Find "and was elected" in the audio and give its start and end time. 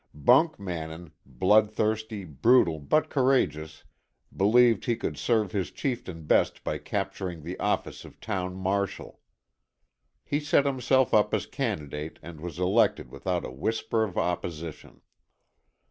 12.23-13.11